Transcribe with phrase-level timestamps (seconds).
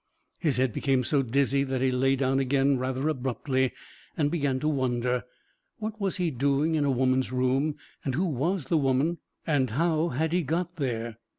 [0.39, 3.71] His head became so dizzy that he lay down again rather abruptly
[4.17, 5.25] and began to wonder.
[5.77, 10.07] What was he doing in a woman's room, and who was the woman and how
[10.07, 11.19] had he got there?